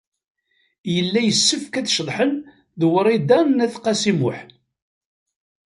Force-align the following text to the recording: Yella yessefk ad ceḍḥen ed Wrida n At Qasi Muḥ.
Yella 0.93 1.19
yessefk 1.23 1.73
ad 1.75 1.87
ceḍḥen 1.95 2.31
ed 2.43 2.81
Wrida 2.91 3.39
n 3.43 3.63
At 3.65 3.75
Qasi 3.83 4.13
Muḥ. 4.19 4.39